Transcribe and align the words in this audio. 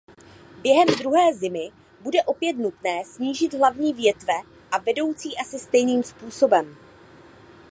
Během 0.63 0.87
druhé 0.99 1.33
zimy 1.33 1.69
bude 2.01 2.23
opět 2.23 2.53
nutné 2.53 3.05
snížit 3.05 3.53
hlavní 3.53 3.93
větve 3.93 4.33
a 4.71 4.77
vedoucí 4.77 5.37
asi 5.37 5.59
stejným 5.59 6.03
způsobem. 6.03 6.77